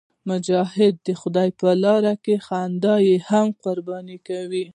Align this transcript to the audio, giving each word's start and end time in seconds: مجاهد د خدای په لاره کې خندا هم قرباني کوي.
مجاهد 0.29 0.95
د 1.07 1.09
خدای 1.21 1.49
په 1.59 1.69
لاره 1.83 2.13
کې 2.23 2.35
خندا 2.45 2.95
هم 3.29 3.47
قرباني 3.63 4.17
کوي. 4.27 4.65